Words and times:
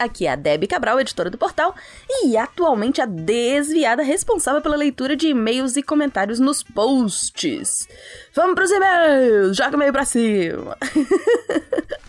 Aqui 0.00 0.26
é 0.26 0.32
a 0.32 0.34
Debbie 0.34 0.66
Cabral, 0.66 0.98
editora 0.98 1.28
do 1.28 1.36
portal, 1.36 1.74
e 2.24 2.34
atualmente 2.34 3.02
a 3.02 3.04
desviada 3.04 4.02
responsável 4.02 4.62
pela 4.62 4.74
leitura 4.74 5.14
de 5.14 5.28
e-mails 5.28 5.76
e 5.76 5.82
comentários 5.82 6.40
nos 6.40 6.62
posts. 6.62 7.86
Vamos 8.34 8.54
pros 8.54 8.70
e-mails! 8.70 9.54
Joga 9.54 9.72
o 9.72 9.74
e-mail 9.74 9.92
pra 9.92 10.06
cima! 10.06 10.74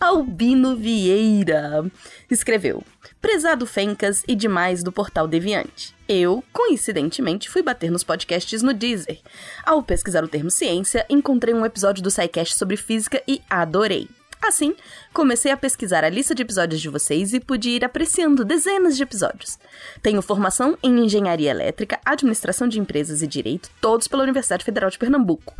Albino 0.00 0.74
Vieira 0.74 1.88
escreveu: 2.28 2.82
Prezado 3.22 3.64
Fencas 3.66 4.24
e 4.26 4.34
demais 4.34 4.82
do 4.82 4.90
portal 4.90 5.28
Deviante. 5.28 5.94
Eu, 6.08 6.42
coincidentemente, 6.52 7.48
fui 7.48 7.62
bater 7.62 7.88
nos 7.88 8.02
podcasts 8.02 8.62
no 8.62 8.74
Deezer. 8.74 9.20
Ao 9.64 9.80
pesquisar 9.80 10.24
o 10.24 10.28
termo 10.28 10.50
ciência, 10.50 11.06
encontrei 11.08 11.54
um 11.54 11.64
episódio 11.64 12.02
do 12.02 12.10
SciCast 12.10 12.56
sobre 12.56 12.76
física 12.76 13.22
e 13.28 13.40
adorei. 13.48 14.08
Assim, 14.46 14.76
comecei 15.10 15.50
a 15.50 15.56
pesquisar 15.56 16.04
a 16.04 16.08
lista 16.10 16.34
de 16.34 16.42
episódios 16.42 16.78
de 16.78 16.90
vocês 16.90 17.32
e 17.32 17.40
pude 17.40 17.70
ir 17.70 17.82
apreciando 17.82 18.44
dezenas 18.44 18.94
de 18.94 19.02
episódios. 19.02 19.58
Tenho 20.02 20.20
formação 20.20 20.76
em 20.82 21.02
engenharia 21.02 21.50
elétrica, 21.50 21.98
administração 22.04 22.68
de 22.68 22.78
empresas 22.78 23.22
e 23.22 23.26
direito, 23.26 23.70
todos 23.80 24.06
pela 24.06 24.22
Universidade 24.22 24.62
Federal 24.62 24.90
de 24.90 24.98
Pernambuco. 24.98 25.56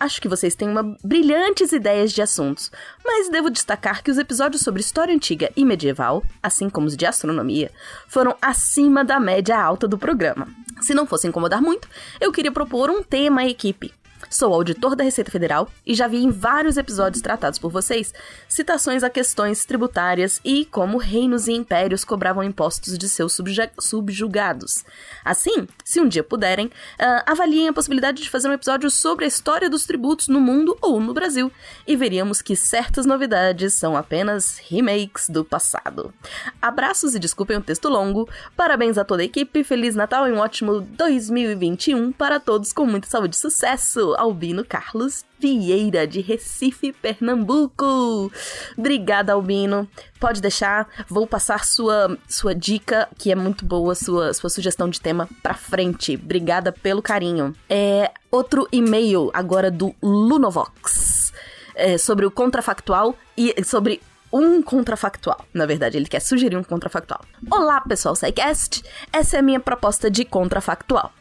Acho 0.00 0.20
que 0.20 0.26
vocês 0.26 0.56
têm 0.56 0.68
uma 0.68 0.96
brilhantes 1.04 1.70
ideias 1.70 2.12
de 2.12 2.22
assuntos, 2.22 2.72
mas 3.04 3.28
devo 3.28 3.50
destacar 3.50 4.02
que 4.02 4.10
os 4.10 4.18
episódios 4.18 4.62
sobre 4.62 4.80
história 4.80 5.14
antiga 5.14 5.52
e 5.56 5.64
medieval, 5.64 6.20
assim 6.42 6.68
como 6.68 6.88
os 6.88 6.96
de 6.96 7.06
astronomia, 7.06 7.70
foram 8.08 8.36
acima 8.42 9.04
da 9.04 9.20
média 9.20 9.56
alta 9.56 9.86
do 9.86 9.96
programa. 9.96 10.48
Se 10.80 10.92
não 10.92 11.06
fosse 11.06 11.28
incomodar 11.28 11.62
muito, 11.62 11.88
eu 12.20 12.32
queria 12.32 12.50
propor 12.50 12.90
um 12.90 13.00
tema 13.00 13.42
à 13.42 13.46
equipe. 13.46 13.94
Sou 14.30 14.52
auditor 14.52 14.96
da 14.96 15.04
Receita 15.04 15.30
Federal 15.30 15.68
e 15.86 15.94
já 15.94 16.08
vi 16.08 16.18
em 16.18 16.30
vários 16.30 16.76
episódios 16.76 17.22
tratados 17.22 17.58
por 17.58 17.70
vocês 17.70 18.12
citações 18.48 19.02
a 19.02 19.10
questões 19.10 19.64
tributárias 19.64 20.40
e 20.44 20.64
como 20.64 20.98
reinos 20.98 21.46
e 21.46 21.52
impérios 21.52 22.04
cobravam 22.04 22.42
impostos 22.42 22.96
de 22.98 23.08
seus 23.08 23.38
subjugados. 23.80 24.84
Assim, 25.24 25.68
se 25.84 26.00
um 26.00 26.08
dia 26.08 26.24
puderem, 26.24 26.66
uh, 26.66 27.22
avaliem 27.26 27.68
a 27.68 27.72
possibilidade 27.72 28.22
de 28.22 28.30
fazer 28.30 28.48
um 28.48 28.52
episódio 28.52 28.90
sobre 28.90 29.24
a 29.24 29.28
história 29.28 29.70
dos 29.70 29.84
tributos 29.84 30.28
no 30.28 30.40
mundo 30.40 30.76
ou 30.80 31.00
no 31.00 31.14
Brasil 31.14 31.52
e 31.86 31.96
veríamos 31.96 32.42
que 32.42 32.56
certas 32.56 33.06
novidades 33.06 33.74
são 33.74 33.96
apenas 33.96 34.58
remakes 34.58 35.28
do 35.28 35.44
passado. 35.44 36.12
Abraços 36.60 37.14
e 37.14 37.18
desculpem 37.18 37.56
o 37.56 37.62
texto 37.62 37.88
longo. 37.88 38.28
Parabéns 38.56 38.98
a 38.98 39.04
toda 39.04 39.22
a 39.22 39.24
equipe, 39.24 39.64
Feliz 39.64 39.94
Natal 39.94 40.28
e 40.28 40.32
um 40.32 40.38
ótimo 40.38 40.80
2021 40.80 42.12
para 42.12 42.40
todos 42.40 42.72
com 42.72 42.86
muita 42.86 43.08
saúde 43.08 43.36
e 43.36 43.38
sucesso. 43.38 44.13
Albino 44.16 44.64
Carlos 44.64 45.24
Vieira, 45.38 46.06
de 46.06 46.20
Recife, 46.20 46.92
Pernambuco. 46.92 48.32
Obrigada, 48.76 49.32
Albino. 49.32 49.88
Pode 50.18 50.40
deixar, 50.40 50.88
vou 51.08 51.26
passar 51.26 51.64
sua, 51.64 52.16
sua 52.28 52.54
dica, 52.54 53.08
que 53.18 53.30
é 53.30 53.34
muito 53.34 53.64
boa, 53.64 53.94
sua, 53.94 54.32
sua 54.32 54.50
sugestão 54.50 54.88
de 54.88 55.00
tema 55.00 55.28
pra 55.42 55.54
frente. 55.54 56.14
Obrigada 56.14 56.72
pelo 56.72 57.02
carinho. 57.02 57.54
É 57.68 58.10
outro 58.30 58.68
e-mail 58.72 59.30
agora 59.34 59.70
do 59.70 59.94
Lunovox. 60.02 61.32
É, 61.76 61.98
sobre 61.98 62.24
o 62.24 62.30
contrafactual 62.30 63.16
e 63.36 63.52
sobre 63.64 64.00
um 64.34 64.60
contrafactual. 64.60 65.44
Na 65.54 65.64
verdade, 65.64 65.96
ele 65.96 66.06
quer 66.06 66.18
sugerir 66.18 66.56
um 66.56 66.64
contrafactual. 66.64 67.20
Olá, 67.48 67.80
pessoal 67.82 68.16
SciCast! 68.16 68.82
Essa 69.12 69.36
é 69.36 69.38
a 69.38 69.42
minha 69.42 69.60
proposta 69.60 70.10
de 70.10 70.24
contrafactual. 70.24 71.12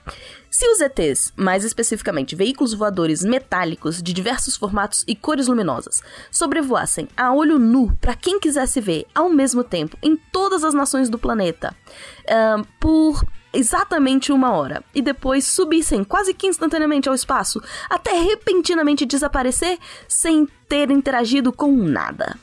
Se 0.53 0.67
os 0.67 0.79
ETs, 0.81 1.33
mais 1.35 1.65
especificamente 1.65 2.35
veículos 2.35 2.75
voadores 2.75 3.23
metálicos 3.23 4.03
de 4.03 4.13
diversos 4.13 4.55
formatos 4.55 5.03
e 5.07 5.15
cores 5.15 5.47
luminosas, 5.47 6.03
sobrevoassem 6.29 7.07
a 7.17 7.33
olho 7.33 7.57
nu 7.57 7.97
para 7.99 8.13
quem 8.13 8.39
quisesse 8.39 8.79
ver 8.79 9.07
ao 9.15 9.31
mesmo 9.31 9.63
tempo 9.63 9.97
em 9.99 10.15
todas 10.15 10.63
as 10.63 10.75
nações 10.75 11.09
do 11.09 11.17
planeta, 11.17 11.75
uh, 12.25 12.63
por 12.79 13.25
exatamente 13.51 14.31
uma 14.31 14.51
hora 14.51 14.83
e 14.93 15.01
depois 15.01 15.43
subissem 15.43 16.03
quase 16.03 16.35
que 16.35 16.45
instantaneamente 16.45 17.09
ao 17.09 17.15
espaço 17.15 17.59
até 17.89 18.11
repentinamente 18.21 19.07
desaparecer 19.07 19.79
sem 20.07 20.47
ter 20.69 20.91
interagido 20.91 21.51
com 21.51 21.75
nada. 21.75 22.37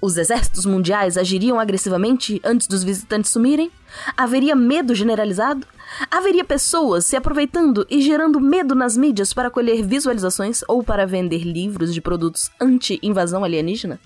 Os 0.00 0.16
exércitos 0.16 0.64
mundiais 0.64 1.16
agiriam 1.16 1.58
agressivamente 1.58 2.40
antes 2.44 2.68
dos 2.68 2.84
visitantes 2.84 3.32
sumirem? 3.32 3.70
Haveria 4.16 4.54
medo 4.54 4.94
generalizado? 4.94 5.66
Haveria 6.10 6.44
pessoas 6.44 7.06
se 7.06 7.16
aproveitando 7.16 7.86
e 7.90 8.00
gerando 8.00 8.38
medo 8.38 8.74
nas 8.74 8.96
mídias 8.96 9.32
para 9.32 9.50
colher 9.50 9.82
visualizações 9.82 10.62
ou 10.68 10.84
para 10.84 11.06
vender 11.06 11.42
livros 11.42 11.92
de 11.92 12.00
produtos 12.00 12.50
anti-invasão 12.60 13.42
alienígena? 13.42 13.98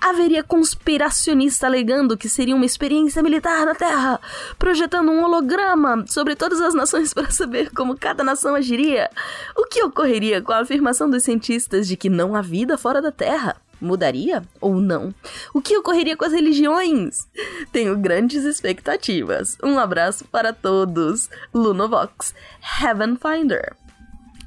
Haveria 0.00 0.42
conspiracionista 0.42 1.66
alegando 1.66 2.16
que 2.16 2.28
seria 2.28 2.54
uma 2.54 2.64
experiência 2.64 3.22
militar 3.22 3.66
na 3.66 3.74
Terra, 3.74 4.20
projetando 4.58 5.10
um 5.10 5.24
holograma 5.24 6.04
sobre 6.06 6.36
todas 6.36 6.60
as 6.60 6.72
nações 6.72 7.12
para 7.12 7.30
saber 7.30 7.70
como 7.72 7.98
cada 7.98 8.22
nação 8.22 8.54
agiria? 8.54 9.10
O 9.56 9.66
que 9.66 9.82
ocorreria 9.82 10.40
com 10.40 10.52
a 10.52 10.60
afirmação 10.60 11.10
dos 11.10 11.24
cientistas 11.24 11.88
de 11.88 11.96
que 11.96 12.08
não 12.08 12.34
há 12.34 12.40
vida 12.40 12.78
fora 12.78 13.02
da 13.02 13.10
Terra? 13.10 13.56
Mudaria 13.80 14.42
ou 14.60 14.76
não? 14.76 15.14
O 15.52 15.60
que 15.60 15.76
ocorreria 15.76 16.16
com 16.16 16.24
as 16.24 16.32
religiões? 16.32 17.26
Tenho 17.72 17.96
grandes 17.96 18.44
expectativas. 18.44 19.56
Um 19.62 19.78
abraço 19.78 20.24
para 20.26 20.52
todos. 20.52 21.28
Lunovox, 21.52 22.34
Heaven 22.82 23.16
Finder. 23.16 23.76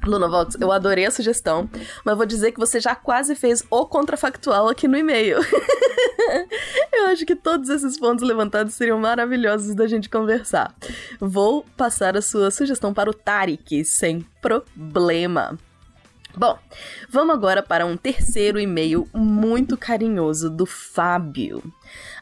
Lunovox, 0.04 0.56
eu 0.58 0.72
adorei 0.72 1.04
a 1.04 1.10
sugestão, 1.10 1.68
mas 2.04 2.16
vou 2.16 2.24
dizer 2.24 2.52
que 2.52 2.58
você 2.58 2.80
já 2.80 2.94
quase 2.94 3.34
fez 3.34 3.62
o 3.70 3.84
contrafactual 3.84 4.68
aqui 4.68 4.88
no 4.88 4.96
e-mail. 4.96 5.38
eu 6.92 7.06
acho 7.06 7.26
que 7.26 7.36
todos 7.36 7.68
esses 7.68 7.98
pontos 7.98 8.26
levantados 8.26 8.74
seriam 8.74 8.98
maravilhosos 8.98 9.74
da 9.74 9.86
gente 9.86 10.08
conversar. 10.08 10.74
Vou 11.20 11.66
passar 11.76 12.16
a 12.16 12.22
sua 12.22 12.50
sugestão 12.50 12.94
para 12.94 13.10
o 13.10 13.14
Tarik, 13.14 13.84
sem 13.84 14.24
problema. 14.40 15.58
Bom, 16.36 16.56
vamos 17.08 17.34
agora 17.34 17.62
para 17.62 17.84
um 17.84 17.96
terceiro 17.96 18.60
e-mail 18.60 19.08
muito 19.12 19.76
carinhoso 19.76 20.48
do 20.48 20.64
Fábio. 20.64 21.60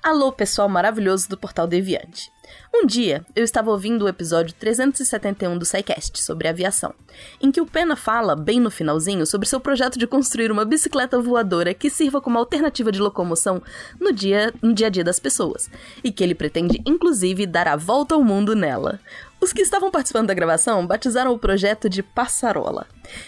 Alô, 0.02 0.32
pessoal 0.32 0.68
maravilhoso 0.68 1.28
do 1.28 1.36
Portal 1.36 1.66
Deviante. 1.66 2.30
Um 2.74 2.86
dia, 2.86 3.24
eu 3.36 3.44
estava 3.44 3.70
ouvindo 3.70 4.04
o 4.04 4.08
episódio 4.08 4.54
371 4.54 5.58
do 5.58 5.64
SciCast 5.64 6.22
sobre 6.22 6.48
aviação, 6.48 6.94
em 7.40 7.50
que 7.50 7.60
o 7.60 7.66
Pena 7.66 7.96
fala, 7.96 8.34
bem 8.34 8.60
no 8.60 8.70
finalzinho, 8.70 9.26
sobre 9.26 9.46
seu 9.48 9.60
projeto 9.60 9.98
de 9.98 10.06
construir 10.06 10.50
uma 10.50 10.64
bicicleta 10.64 11.20
voadora 11.20 11.74
que 11.74 11.90
sirva 11.90 12.20
como 12.20 12.38
alternativa 12.38 12.90
de 12.90 13.00
locomoção 13.00 13.62
no 14.00 14.12
dia, 14.12 14.54
no 14.62 14.72
dia 14.72 14.86
a 14.86 14.90
dia 14.90 15.04
das 15.04 15.20
pessoas, 15.20 15.68
e 16.02 16.10
que 16.10 16.24
ele 16.24 16.34
pretende, 16.34 16.80
inclusive, 16.86 17.46
dar 17.46 17.68
a 17.68 17.76
volta 17.76 18.14
ao 18.14 18.24
mundo 18.24 18.54
nela. 18.54 19.00
Os 19.40 19.52
que 19.52 19.62
estavam 19.62 19.90
participando 19.90 20.26
da 20.26 20.34
gravação 20.34 20.86
batizaram 20.86 21.32
o 21.32 21.38
projeto 21.38 21.88
de 21.88 22.02
Passarola. 22.02 22.86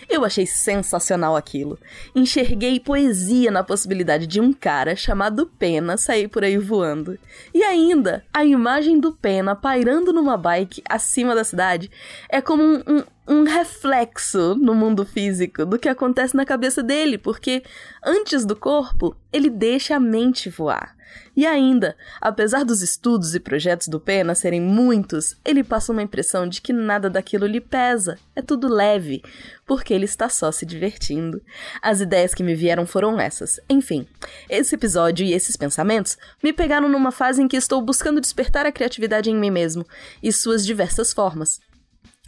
Eu 0.09 0.25
achei 0.25 0.44
sensacional 0.44 1.37
aquilo. 1.37 1.78
Enxerguei 2.15 2.80
poesia 2.80 3.51
na 3.51 3.62
possibilidade 3.62 4.27
de 4.27 4.41
um 4.41 4.53
cara 4.53 4.97
chamado 4.97 5.47
Pena 5.47 5.97
sair 5.97 6.27
por 6.27 6.42
aí 6.42 6.59
voando. 6.59 7.18
E 7.54 7.62
ainda, 7.62 8.24
a 8.34 8.45
imagem 8.45 8.98
do 8.98 9.12
Pena 9.12 9.54
pairando 9.54 10.12
numa 10.12 10.36
bike 10.36 10.83
acima 10.89 11.34
da 11.34 11.45
cidade 11.45 11.91
é 12.28 12.41
como 12.41 12.63
um, 12.63 12.83
um 12.86 13.03
um 13.30 13.45
reflexo 13.45 14.56
no 14.56 14.74
mundo 14.74 15.06
físico 15.06 15.65
do 15.65 15.78
que 15.78 15.89
acontece 15.89 16.36
na 16.36 16.45
cabeça 16.45 16.83
dele, 16.83 17.16
porque 17.16 17.63
antes 18.04 18.45
do 18.45 18.56
corpo, 18.56 19.15
ele 19.33 19.48
deixa 19.48 19.95
a 19.95 20.01
mente 20.01 20.51
voar. 20.51 20.97
E 21.36 21.47
ainda, 21.47 21.97
apesar 22.21 22.65
dos 22.65 22.83
estudos 22.83 23.34
e 23.34 23.41
projetos 23.41 23.89
do 23.89 24.01
Pena 24.01 24.34
serem 24.34 24.60
muitos, 24.60 25.36
ele 25.45 25.62
passa 25.62 25.92
uma 25.92 26.03
impressão 26.03 26.47
de 26.48 26.60
que 26.60 26.72
nada 26.72 27.09
daquilo 27.09 27.47
lhe 27.47 27.60
pesa, 27.60 28.18
é 28.34 28.42
tudo 28.42 28.68
leve, 28.68 29.22
porque 29.66 29.95
ele 29.95 30.04
está 30.04 30.28
só 30.28 30.51
se 30.51 30.66
divertindo. 30.66 31.41
As 31.80 32.01
ideias 32.01 32.34
que 32.34 32.42
me 32.42 32.54
vieram 32.54 32.84
foram 32.84 33.21
essas. 33.21 33.60
Enfim, 33.68 34.07
esse 34.48 34.74
episódio 34.74 35.24
e 35.24 35.33
esses 35.33 35.57
pensamentos 35.57 36.18
me 36.42 36.53
pegaram 36.53 36.89
numa 36.89 37.13
fase 37.13 37.42
em 37.42 37.48
que 37.48 37.56
estou 37.56 37.80
buscando 37.80 38.21
despertar 38.21 38.66
a 38.66 38.72
criatividade 38.72 39.30
em 39.30 39.36
mim 39.36 39.51
mesmo 39.51 39.86
e 40.22 40.33
suas 40.33 40.66
diversas 40.66 41.13
formas. 41.13 41.60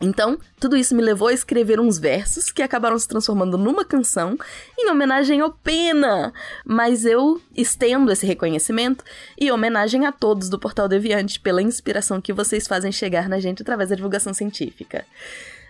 Então, 0.02 0.36
tudo 0.58 0.76
isso 0.76 0.96
me 0.96 1.02
levou 1.02 1.28
a 1.28 1.32
escrever 1.32 1.78
uns 1.78 1.96
versos 1.96 2.50
que 2.50 2.60
acabaram 2.60 2.98
se 2.98 3.06
transformando 3.06 3.56
numa 3.56 3.84
canção 3.84 4.36
em 4.76 4.90
homenagem 4.90 5.40
ao 5.40 5.52
Pena. 5.52 6.32
Mas 6.66 7.04
eu 7.04 7.40
estendo 7.56 8.10
esse 8.10 8.26
reconhecimento 8.26 9.04
e 9.40 9.52
homenagem 9.52 10.04
a 10.04 10.10
todos 10.10 10.48
do 10.48 10.58
Portal 10.58 10.88
Deviante 10.88 11.38
pela 11.38 11.62
inspiração 11.62 12.20
que 12.20 12.32
vocês 12.32 12.66
fazem 12.66 12.90
chegar 12.90 13.28
na 13.28 13.38
gente 13.38 13.62
através 13.62 13.90
da 13.90 13.94
divulgação 13.94 14.34
científica. 14.34 15.06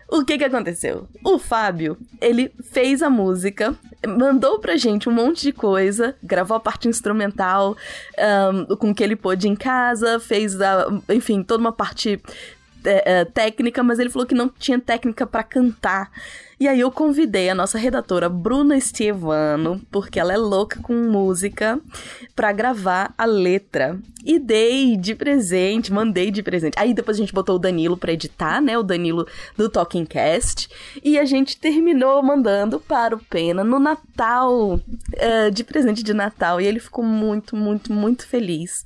O 0.08 0.24
que 0.24 0.38
que 0.38 0.44
aconteceu? 0.44 1.08
O 1.24 1.38
Fábio, 1.38 1.98
ele 2.20 2.52
fez 2.70 3.02
a 3.02 3.08
música, 3.08 3.74
mandou 4.06 4.58
pra 4.58 4.76
gente 4.76 5.08
um 5.08 5.12
monte 5.12 5.42
de 5.42 5.52
coisa, 5.52 6.14
gravou 6.22 6.56
a 6.56 6.60
parte 6.60 6.88
instrumental 6.88 7.76
um, 8.68 8.76
com 8.76 8.90
o 8.90 8.94
que 8.94 9.02
ele 9.02 9.16
pôde 9.16 9.48
em 9.48 9.56
casa, 9.56 10.20
fez, 10.20 10.60
a, 10.60 10.86
enfim, 11.08 11.42
toda 11.42 11.62
uma 11.62 11.72
parte 11.72 12.20
é, 12.84 13.24
técnica, 13.24 13.82
mas 13.82 13.98
ele 13.98 14.10
falou 14.10 14.26
que 14.26 14.34
não 14.34 14.48
tinha 14.48 14.78
técnica 14.78 15.26
para 15.26 15.42
cantar. 15.42 16.10
E 16.62 16.68
aí 16.68 16.78
eu 16.78 16.92
convidei 16.92 17.50
a 17.50 17.56
nossa 17.56 17.76
redatora 17.76 18.28
Bruna 18.28 18.76
Estevano, 18.76 19.82
porque 19.90 20.20
ela 20.20 20.32
é 20.32 20.36
louca 20.36 20.78
com 20.80 20.94
música, 20.94 21.80
para 22.36 22.52
gravar 22.52 23.12
a 23.18 23.24
letra. 23.24 23.98
E 24.24 24.38
dei 24.38 24.96
de 24.96 25.16
presente, 25.16 25.92
mandei 25.92 26.30
de 26.30 26.44
presente. 26.44 26.78
Aí 26.78 26.94
depois 26.94 27.16
a 27.16 27.20
gente 27.20 27.32
botou 27.32 27.56
o 27.56 27.58
Danilo 27.58 27.96
para 27.96 28.12
editar, 28.12 28.60
né? 28.60 28.78
O 28.78 28.82
Danilo 28.84 29.26
do 29.56 29.68
Talking 29.68 30.04
Cast. 30.04 30.68
E 31.02 31.18
a 31.18 31.24
gente 31.24 31.56
terminou 31.56 32.22
mandando 32.22 32.78
para 32.78 33.16
o 33.16 33.18
Pena 33.18 33.64
no 33.64 33.80
Natal, 33.80 34.74
uh, 34.74 35.50
de 35.52 35.64
presente 35.64 36.04
de 36.04 36.14
Natal. 36.14 36.60
E 36.60 36.66
ele 36.66 36.78
ficou 36.78 37.04
muito, 37.04 37.56
muito, 37.56 37.92
muito 37.92 38.24
feliz. 38.24 38.84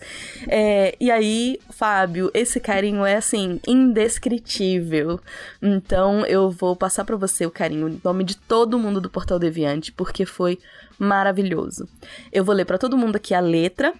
É, 0.49 0.97
e 0.99 1.11
aí, 1.11 1.61
Fábio, 1.69 2.31
esse 2.33 2.59
carinho 2.59 3.05
é 3.05 3.17
assim, 3.17 3.61
indescritível. 3.69 5.21
Então 5.61 6.25
eu 6.25 6.51
vou 6.51 6.75
passar 6.75 7.05
para 7.05 7.17
você 7.17 7.45
o 7.45 7.51
carinho 7.51 7.66
em 7.73 8.01
nome 8.03 8.25
de 8.25 8.37
todo 8.37 8.79
mundo 8.79 9.01
do 9.01 9.11
Portal 9.11 9.39
Deviante, 9.39 9.93
porque 9.93 10.25
foi 10.25 10.59
maravilhoso. 10.99 11.89
Eu 12.33 12.45
vou 12.45 12.55
ler 12.55 12.65
para 12.65 12.79
todo 12.79 12.97
mundo 12.97 13.17
aqui 13.17 13.35
a 13.35 13.41
letra 13.41 13.95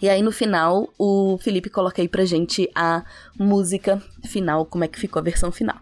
e 0.00 0.08
aí 0.08 0.20
no 0.20 0.30
final, 0.30 0.92
o 0.98 1.38
Felipe 1.38 1.70
coloca 1.70 2.02
aí 2.02 2.08
pra 2.08 2.24
gente 2.24 2.70
a 2.74 3.02
música 3.38 4.02
final, 4.24 4.66
como 4.66 4.84
é 4.84 4.88
que 4.88 4.98
ficou 4.98 5.20
a 5.20 5.24
versão 5.24 5.50
final. 5.50 5.78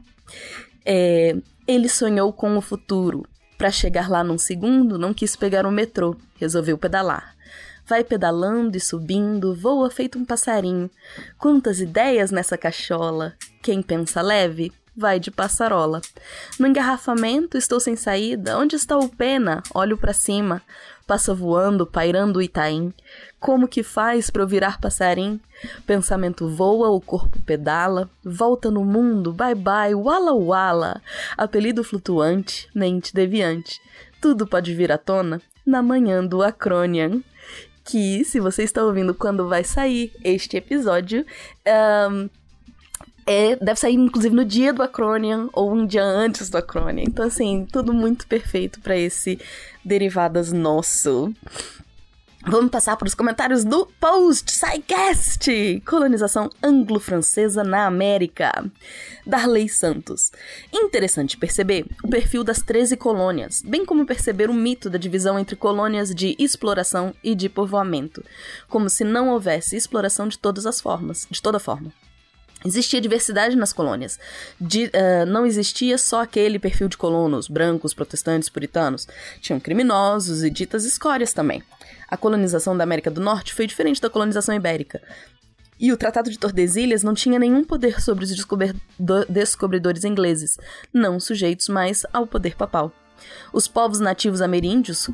É, 0.84 1.36
ele 1.66 1.88
sonhou 1.88 2.32
com 2.32 2.56
o 2.56 2.60
futuro. 2.60 3.26
Para 3.58 3.70
chegar 3.70 4.08
lá 4.08 4.22
num 4.22 4.38
segundo, 4.38 4.98
não 4.98 5.14
quis 5.14 5.36
pegar 5.36 5.66
o 5.66 5.70
metrô, 5.70 6.16
resolveu 6.36 6.76
pedalar. 6.76 7.34
Vai 7.86 8.02
pedalando 8.02 8.76
e 8.76 8.80
subindo, 8.80 9.54
voa 9.54 9.90
feito 9.90 10.18
um 10.18 10.24
passarinho. 10.24 10.90
Quantas 11.38 11.80
ideias 11.80 12.30
nessa 12.30 12.56
cachola! 12.56 13.34
Quem 13.62 13.82
pensa 13.82 14.22
leve, 14.22 14.72
vai 14.96 15.18
de 15.18 15.30
passarola. 15.30 16.00
No 16.58 16.66
engarrafamento, 16.66 17.56
estou 17.56 17.80
sem 17.80 17.96
saída. 17.96 18.58
Onde 18.58 18.76
está 18.76 18.96
o 18.96 19.08
pena? 19.08 19.62
Olho 19.74 19.96
para 19.98 20.12
cima. 20.12 20.62
Passa 21.06 21.34
voando, 21.34 21.86
pairando 21.86 22.38
o 22.38 22.42
Itaim. 22.42 22.92
Como 23.38 23.68
que 23.68 23.82
faz 23.82 24.30
para 24.30 24.42
eu 24.42 24.46
virar 24.46 24.80
passarim? 24.80 25.38
Pensamento 25.86 26.48
voa, 26.48 26.88
o 26.88 27.00
corpo 27.00 27.38
pedala, 27.42 28.08
volta 28.24 28.70
no 28.70 28.82
mundo, 28.84 29.30
bye 29.30 29.54
bye, 29.54 29.94
wala 29.94 30.32
wala. 30.32 31.02
Apelido 31.36 31.84
flutuante, 31.84 32.68
mente 32.74 33.12
deviante. 33.14 33.82
Tudo 34.18 34.46
pode 34.46 34.74
vir 34.74 34.90
à 34.90 34.96
tona 34.96 35.42
na 35.66 35.82
manhã 35.82 36.24
do 36.24 36.42
Acronian. 36.42 37.22
Que, 37.84 38.24
se 38.24 38.40
você 38.40 38.62
está 38.62 38.82
ouvindo 38.82 39.14
quando 39.14 39.46
vai 39.46 39.62
sair 39.62 40.10
este 40.24 40.56
episódio, 40.56 41.26
um, 42.10 42.30
é, 43.26 43.56
deve 43.56 43.78
sair 43.78 43.94
inclusive 43.94 44.34
no 44.34 44.44
dia 44.44 44.72
do 44.72 44.82
Acronian 44.82 45.48
ou 45.52 45.72
um 45.72 45.86
dia 45.86 46.04
antes 46.04 46.50
do 46.50 46.58
Acronian. 46.58 47.04
Então, 47.04 47.24
assim, 47.24 47.66
tudo 47.70 47.92
muito 47.92 48.26
perfeito 48.26 48.80
para 48.80 48.96
esse 48.96 49.38
Derivadas 49.84 50.52
nosso. 50.52 51.32
Vamos 52.46 52.70
passar 52.70 52.96
para 52.98 53.08
os 53.08 53.14
comentários 53.14 53.64
do 53.64 53.86
post 53.98 54.52
SciCast! 54.52 55.82
Colonização 55.86 56.50
anglo-francesa 56.62 57.64
na 57.64 57.86
América. 57.86 58.70
Darley 59.26 59.66
Santos. 59.66 60.30
Interessante 60.70 61.38
perceber 61.38 61.86
o 62.02 62.08
perfil 62.08 62.44
das 62.44 62.60
13 62.60 62.98
colônias, 62.98 63.62
bem 63.62 63.86
como 63.86 64.04
perceber 64.04 64.50
o 64.50 64.54
mito 64.54 64.90
da 64.90 64.98
divisão 64.98 65.38
entre 65.38 65.56
colônias 65.56 66.14
de 66.14 66.36
exploração 66.38 67.14
e 67.24 67.34
de 67.34 67.48
povoamento, 67.48 68.22
como 68.68 68.90
se 68.90 69.04
não 69.04 69.30
houvesse 69.30 69.74
exploração 69.74 70.28
de 70.28 70.38
todas 70.38 70.66
as 70.66 70.82
formas, 70.82 71.26
de 71.30 71.40
toda 71.40 71.58
forma. 71.58 71.90
Existia 72.64 73.00
diversidade 73.00 73.56
nas 73.56 73.72
colônias. 73.72 74.18
De, 74.58 74.86
uh, 74.86 75.26
não 75.26 75.44
existia 75.44 75.98
só 75.98 76.22
aquele 76.22 76.58
perfil 76.58 76.88
de 76.88 76.96
colonos, 76.96 77.46
brancos, 77.46 77.92
protestantes, 77.92 78.48
puritanos. 78.48 79.06
Tinham 79.40 79.60
criminosos 79.60 80.42
e 80.42 80.48
ditas 80.48 80.84
escórias 80.84 81.32
também. 81.32 81.62
A 82.08 82.16
colonização 82.16 82.76
da 82.76 82.84
América 82.84 83.10
do 83.10 83.20
Norte 83.20 83.52
foi 83.52 83.66
diferente 83.66 84.00
da 84.00 84.08
colonização 84.08 84.54
ibérica. 84.54 85.02
E 85.78 85.92
o 85.92 85.96
Tratado 85.96 86.30
de 86.30 86.38
Tordesilhas 86.38 87.02
não 87.02 87.12
tinha 87.12 87.38
nenhum 87.38 87.64
poder 87.64 88.00
sobre 88.00 88.24
os 88.24 88.32
descobridores 89.28 90.04
ingleses, 90.04 90.56
não 90.92 91.18
sujeitos 91.18 91.68
mais 91.68 92.06
ao 92.12 92.26
poder 92.26 92.56
papal. 92.56 92.92
Os 93.52 93.68
povos 93.68 94.00
nativos 94.00 94.40
ameríndios, 94.40 95.08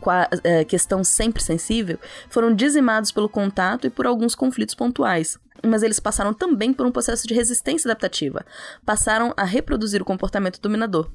eh, 0.44 0.64
questão 0.64 1.04
sempre 1.04 1.42
sensível, 1.42 1.98
foram 2.28 2.54
dizimados 2.54 3.12
pelo 3.12 3.28
contato 3.28 3.86
e 3.86 3.90
por 3.90 4.06
alguns 4.06 4.34
conflitos 4.34 4.74
pontuais, 4.74 5.38
mas 5.66 5.82
eles 5.82 6.00
passaram 6.00 6.32
também 6.32 6.72
por 6.72 6.86
um 6.86 6.92
processo 6.92 7.26
de 7.26 7.34
resistência 7.34 7.88
adaptativa. 7.88 8.44
Passaram 8.84 9.34
a 9.36 9.44
reproduzir 9.44 10.00
o 10.00 10.04
comportamento 10.04 10.60
dominador. 10.60 11.10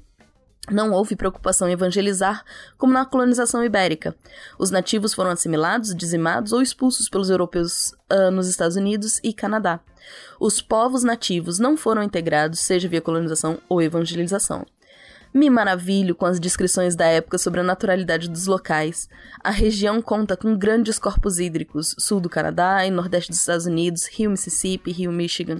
Não 0.71 0.91
houve 0.91 1.15
preocupação 1.15 1.69
em 1.69 1.73
evangelizar, 1.73 2.43
como 2.75 2.91
na 2.91 3.05
colonização 3.05 3.63
ibérica. 3.63 4.15
Os 4.57 4.71
nativos 4.71 5.13
foram 5.13 5.29
assimilados, 5.29 5.93
dizimados 5.93 6.51
ou 6.51 6.61
expulsos 6.61 7.07
pelos 7.07 7.29
europeus 7.29 7.93
uh, 8.11 8.31
nos 8.31 8.47
Estados 8.47 8.75
Unidos 8.75 9.19
e 9.23 9.31
Canadá. 9.31 9.79
Os 10.39 10.61
povos 10.61 11.03
nativos 11.03 11.59
não 11.59 11.77
foram 11.77 12.01
integrados, 12.01 12.61
seja 12.61 12.87
via 12.87 13.01
colonização 13.01 13.59
ou 13.69 13.79
evangelização. 13.79 14.65
Me 15.35 15.49
maravilho 15.49 16.15
com 16.15 16.25
as 16.25 16.39
descrições 16.39 16.95
da 16.95 17.07
época 17.07 17.37
sobre 17.37 17.59
a 17.59 17.63
naturalidade 17.63 18.29
dos 18.29 18.47
locais. 18.47 19.09
A 19.43 19.51
região 19.51 20.01
conta 20.01 20.37
com 20.37 20.57
grandes 20.57 20.97
corpos 20.97 21.39
hídricos, 21.39 21.93
sul 21.99 22.21
do 22.21 22.29
Canadá 22.29 22.85
e 22.85 22.89
nordeste 22.89 23.31
dos 23.31 23.41
Estados 23.41 23.65
Unidos, 23.65 24.07
rio 24.07 24.31
Mississippi, 24.31 24.93
rio 24.93 25.11
Michigan, 25.11 25.59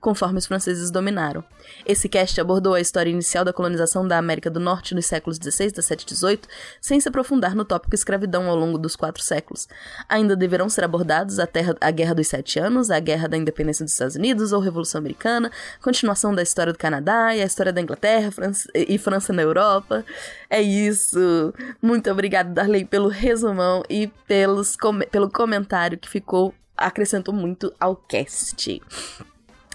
conforme 0.00 0.38
os 0.38 0.46
franceses 0.46 0.92
dominaram. 0.92 1.42
Esse 1.84 2.08
cast 2.08 2.40
abordou 2.40 2.74
a 2.74 2.80
história 2.80 3.10
inicial 3.10 3.44
da 3.44 3.52
colonização 3.52 4.06
da 4.06 4.16
América 4.16 4.48
do 4.48 4.60
Norte 4.60 4.94
nos 4.94 5.06
séculos 5.06 5.38
XVI, 5.42 5.70
XVII 5.70 5.96
e 6.08 6.14
XVIII, 6.14 6.40
sem 6.80 7.00
se 7.00 7.08
aprofundar 7.08 7.56
no 7.56 7.64
tópico 7.64 7.96
escravidão 7.96 8.48
ao 8.48 8.54
longo 8.54 8.78
dos 8.78 8.94
quatro 8.94 9.24
séculos. 9.24 9.66
Ainda 10.08 10.36
deverão 10.36 10.68
ser 10.68 10.84
abordados 10.84 11.40
a, 11.40 11.48
terra, 11.48 11.74
a 11.80 11.90
Guerra 11.90 12.14
dos 12.14 12.28
Sete 12.28 12.60
Anos, 12.60 12.92
a 12.92 13.00
Guerra 13.00 13.26
da 13.26 13.36
Independência 13.36 13.84
dos 13.84 13.92
Estados 13.92 14.14
Unidos 14.14 14.52
ou 14.52 14.60
Revolução 14.60 15.00
Americana, 15.00 15.50
continuação 15.82 16.32
da 16.32 16.44
história 16.44 16.72
do 16.72 16.78
Canadá 16.78 17.34
e 17.34 17.42
a 17.42 17.44
história 17.44 17.72
da 17.72 17.80
Inglaterra 17.80 18.30
França, 18.30 18.70
e 18.72 18.96
França 18.98 19.15
na 19.32 19.42
Europa. 19.42 20.04
É 20.48 20.60
isso. 20.60 21.52
Muito 21.80 22.10
obrigada, 22.10 22.50
Darley, 22.50 22.84
pelo 22.84 23.08
resumão 23.08 23.82
e 23.88 24.08
pelos, 24.26 24.76
com, 24.76 24.98
pelo 25.10 25.30
comentário 25.30 25.98
que 25.98 26.08
ficou 26.08 26.54
acrescentou 26.76 27.32
muito 27.32 27.72
ao 27.80 27.96
cast. 27.96 28.82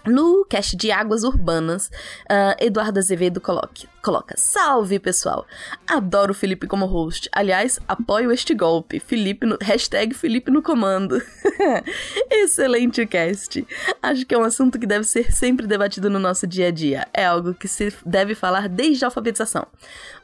No 0.04 0.44
cast 0.44 0.76
de 0.76 0.90
Águas 0.90 1.22
Urbanas, 1.22 1.86
uh, 2.24 2.56
Eduardo 2.58 2.98
Azevedo 2.98 3.40
coloque, 3.40 3.88
coloca: 4.02 4.34
Salve 4.36 4.98
pessoal! 4.98 5.46
Adoro 5.86 6.32
o 6.32 6.34
Felipe 6.34 6.66
como 6.66 6.86
host. 6.86 7.28
Aliás, 7.30 7.78
apoio 7.86 8.32
este 8.32 8.52
golpe. 8.52 8.98
Felipe 8.98 9.46
no, 9.46 9.56
hashtag 9.62 10.12
Felipe 10.12 10.50
no 10.50 10.60
comando. 10.60 11.22
Excelente 12.28 13.06
cast. 13.06 13.64
Acho 14.02 14.26
que 14.26 14.34
é 14.34 14.38
um 14.38 14.42
assunto 14.42 14.76
que 14.76 14.86
deve 14.86 15.04
ser 15.04 15.32
sempre 15.32 15.68
debatido 15.68 16.10
no 16.10 16.18
nosso 16.18 16.48
dia 16.48 16.66
a 16.66 16.70
dia. 16.72 17.06
É 17.14 17.24
algo 17.24 17.54
que 17.54 17.68
se 17.68 17.94
deve 18.04 18.34
falar 18.34 18.68
desde 18.68 19.04
a 19.04 19.08
alfabetização. 19.08 19.64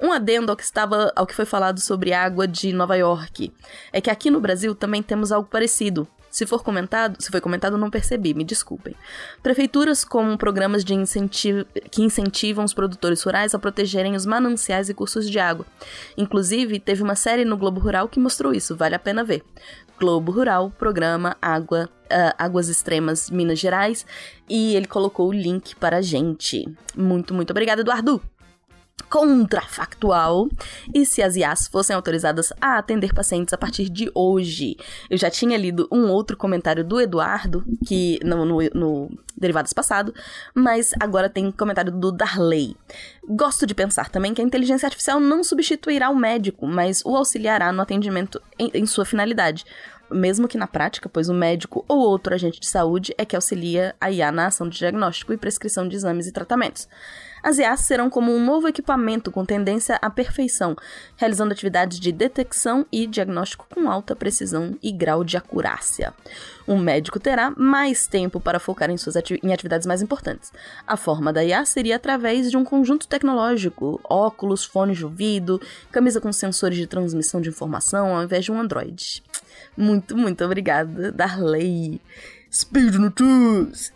Um 0.01 0.11
adendo 0.11 0.51
ao 0.51 0.57
que 0.57 0.65
estava, 0.65 1.13
ao 1.15 1.25
que 1.25 1.35
foi 1.35 1.45
falado 1.45 1.79
sobre 1.79 2.13
água 2.13 2.49
de 2.49 2.73
Nova 2.73 2.97
York. 2.97 3.53
É 3.93 4.01
que 4.01 4.11
aqui 4.11 4.29
no 4.29 4.41
Brasil 4.41 4.75
também 4.75 5.05
temos 5.05 5.31
algo 5.31 5.49
parecido 5.49 6.09
se 6.39 6.47
for 6.47 6.63
comentado, 6.63 7.21
se 7.21 7.33
foi 7.33 7.41
comentado, 7.41 7.77
não 7.77 7.91
percebi, 7.91 8.33
me 8.33 8.45
desculpem. 8.45 8.95
Prefeituras 9.43 10.05
com 10.05 10.37
programas 10.37 10.85
de 10.85 10.95
incentivo, 10.95 11.67
que 11.91 12.01
incentivam 12.01 12.65
os 12.65 12.73
produtores 12.73 13.21
rurais 13.25 13.57
a 13.57 13.59
protegerem 13.59 14.15
os 14.15 14.25
mananciais 14.25 14.89
e 14.89 14.95
cursos 14.95 15.29
de 15.29 15.41
água. 15.41 15.67
Inclusive, 16.17 16.79
teve 16.79 17.03
uma 17.03 17.17
série 17.17 17.45
no 17.45 17.57
Globo 17.57 17.81
Rural 17.81 18.07
que 18.07 18.21
mostrou 18.21 18.55
isso, 18.55 18.77
vale 18.77 18.95
a 18.95 19.01
pena 19.01 19.25
ver. 19.25 19.43
Globo 19.99 20.31
Rural, 20.31 20.73
programa 20.79 21.37
Água, 21.43 21.91
uh, 22.05 22.35
Águas 22.39 22.69
Extremas 22.69 23.31
Minas 23.31 23.59
Gerais, 23.59 24.07
e 24.49 24.77
ele 24.77 24.87
colocou 24.87 25.31
o 25.31 25.33
link 25.33 25.75
para 25.75 25.97
a 25.97 26.03
gente. 26.03 26.73
Muito, 26.97 27.35
muito 27.35 27.51
obrigada, 27.51 27.81
Eduardo! 27.81 28.23
Contrafactual 29.09 30.49
e 30.95 31.07
se 31.07 31.23
as 31.23 31.37
IAs 31.37 31.67
fossem 31.69 31.95
autorizadas 31.95 32.53
a 32.61 32.79
atender 32.79 33.15
pacientes 33.15 33.53
a 33.53 33.59
partir 33.59 33.89
de 33.89 34.11
hoje. 34.15 34.77
Eu 35.09 35.17
já 35.17 35.31
tinha 35.31 35.57
lido 35.57 35.89
um 35.91 36.09
outro 36.09 36.37
comentário 36.37 36.85
do 36.85 37.01
Eduardo, 37.01 37.65
que 37.87 38.19
no, 38.25 38.45
no, 38.45 38.59
no 38.75 39.11
Derivados 39.37 39.73
passado, 39.73 40.13
mas 40.55 40.91
agora 41.01 41.31
tem 41.31 41.51
comentário 41.51 41.93
do 41.93 42.13
Darley. 42.13 42.77
Gosto 43.27 43.67
de 43.67 43.75
pensar 43.75 44.11
também 44.11 44.35
que 44.35 44.43
a 44.43 44.45
inteligência 44.45 44.87
artificial 44.87 45.21
não 45.21 45.45
substituirá 45.45 46.11
o 46.11 46.17
médico, 46.17 46.67
mas 46.67 47.03
o 47.05 47.17
auxiliará 47.17 47.73
no 47.73 47.83
atendimento 47.83 48.41
em, 48.59 48.71
em 48.75 48.87
sua 48.87 49.05
finalidade 49.05 49.65
mesmo 50.11 50.49
que 50.49 50.57
na 50.57 50.67
prática, 50.67 51.09
pois 51.09 51.29
o 51.29 51.35
médico 51.35 51.85
ou 51.87 51.99
outro 51.99 52.35
agente 52.35 52.61
de 52.61 52.67
saúde 52.67 53.15
é 53.19 53.25
que 53.25 53.37
auxilia 53.37 53.95
a 54.01 54.11
IA 54.11 54.33
na 54.33 54.47
ação 54.47 54.69
de 54.69 54.79
diagnóstico 54.79 55.33
e 55.33 55.37
prescrição 55.37 55.87
de 55.87 55.97
exames 55.97 56.27
e 56.27 56.33
tratamentos. 56.33 56.89
As 57.43 57.59
IAs 57.59 57.81
serão 57.81 58.11
como 58.11 58.33
um 58.33 58.45
novo 58.45 58.69
equipamento 58.69 59.31
com 59.31 59.45
tendência 59.45 59.99
à 60.01 60.11
perfeição, 60.11 60.77
realizando 61.17 61.53
atividades 61.53 61.99
de 62.01 62.13
detecção 62.13 62.87
e 62.91 63.07
diagnóstico 63.07 63.67
com 63.73 63.91
alta 63.91 64.15
precisão 64.17 64.77
e 64.83 64.93
grau 64.93 65.25
de 65.25 65.37
acurácia. 65.37 66.13
Um 66.67 66.79
médico 66.79 67.19
terá 67.19 67.51
mais 67.57 68.07
tempo 68.07 68.41
para 68.41 68.59
focar 68.59 68.91
em 68.91 68.97
suas 68.97 69.17
ati 69.17 69.41
em 69.43 69.53
atividades 69.53 69.87
mais 69.87 70.03
importantes. 70.03 70.53
A 70.87 70.97
forma 70.97 71.33
da 71.33 71.45
IA 71.45 71.65
seria 71.65 71.97
através 71.97 72.51
de 72.51 72.57
um 72.57 72.65
conjunto 72.65 73.09
tecnológico, 73.09 74.01
óculos, 74.05 74.65
fones 74.65 74.99
de 74.99 75.05
ouvido, 75.05 75.61
camisa 75.91 76.21
com 76.21 76.33
sensores 76.33 76.77
de 76.77 76.87
transmissão 76.87 77.41
de 77.41 77.49
informação, 77.49 78.15
ao 78.15 78.23
invés 78.23 78.45
de 78.45 78.53
um 78.53 78.61
Android. 78.61 79.23
Muito, 79.77 80.17
muito 80.17 80.45
obrigada, 80.45 81.13
Darley. 81.13 82.01
Speed 82.51 82.95
Notícias! 82.95 83.93